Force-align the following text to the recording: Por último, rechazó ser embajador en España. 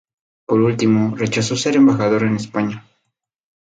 Por 0.47 0.61
último, 0.61 1.15
rechazó 1.15 1.55
ser 1.55 1.75
embajador 1.75 2.23
en 2.23 2.35
España. 2.35 2.83